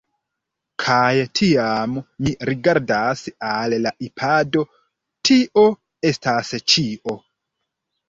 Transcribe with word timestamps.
Kaj, 0.83 1.11
tiam, 1.39 1.93
mi 2.23 2.33
rigardas 2.51 3.23
al 3.51 3.77
la 3.85 3.95
ipado: 4.09 4.67
tio 5.33 5.71
estas 6.15 6.55
ĉio. 6.77 7.21